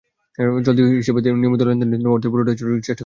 চলতি 0.65 0.81
হিসাবে 1.01 1.19
নিয়মিত 1.41 1.61
লেনদেনের 1.67 1.91
জন্য 1.95 2.05
রাখা 2.05 2.13
অর্থের 2.15 2.31
পুরোটাই 2.33 2.57
চুরির 2.59 2.73
চেষ্টা 2.75 2.85
করা 2.85 2.93
হয়েছিল। 2.95 2.99